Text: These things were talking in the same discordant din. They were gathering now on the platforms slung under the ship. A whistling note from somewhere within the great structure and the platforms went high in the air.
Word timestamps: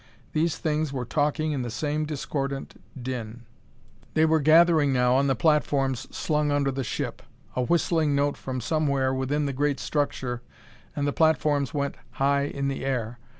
These 0.33 0.57
things 0.57 0.91
were 0.91 1.05
talking 1.05 1.51
in 1.51 1.61
the 1.61 1.69
same 1.69 2.07
discordant 2.07 2.81
din. 2.99 3.43
They 4.15 4.25
were 4.25 4.39
gathering 4.39 4.91
now 4.91 5.13
on 5.13 5.27
the 5.27 5.35
platforms 5.35 6.07
slung 6.09 6.49
under 6.51 6.71
the 6.71 6.83
ship. 6.83 7.21
A 7.55 7.61
whistling 7.61 8.15
note 8.15 8.35
from 8.35 8.61
somewhere 8.61 9.13
within 9.13 9.45
the 9.45 9.53
great 9.53 9.79
structure 9.79 10.41
and 10.95 11.05
the 11.05 11.13
platforms 11.13 11.71
went 11.75 11.97
high 12.13 12.45
in 12.47 12.67
the 12.67 12.83
air. 12.83 13.19